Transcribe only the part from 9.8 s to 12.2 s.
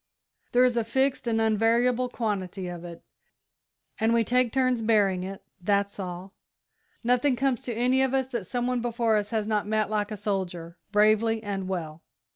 like a soldier, bravely and well."